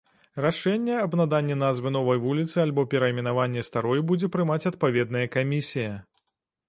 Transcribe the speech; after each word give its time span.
Рашэнне 0.43 0.95
аб 1.01 1.17
наданні 1.19 1.57
назвы 1.63 1.91
новай 1.97 2.21
вуліцы 2.25 2.57
альбо 2.65 2.85
перайменаванні 2.95 3.67
старой 3.71 4.01
будзе 4.13 4.33
прымаць 4.37 4.59
адпаведная 4.75 5.25
камісія. 5.37 5.93